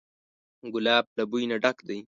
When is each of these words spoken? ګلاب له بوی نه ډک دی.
ګلاب 0.73 1.05
له 1.17 1.23
بوی 1.29 1.43
نه 1.51 1.57
ډک 1.63 1.77
دی. 1.87 1.99